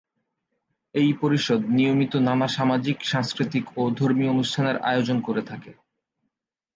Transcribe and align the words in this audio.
এই 0.95 1.09
পরিষদ 1.21 1.61
নিয়মিত 1.69 2.13
নানা 2.27 2.47
সামাজিক, 2.47 2.97
সাংস্কৃতিক 3.03 3.65
ও 3.77 3.83
ধর্মীয় 3.99 4.31
অনুষ্ঠানের 4.31 4.77
আয়োজন 4.81 5.17
করে 5.21 5.41
থাকে। 5.41 5.71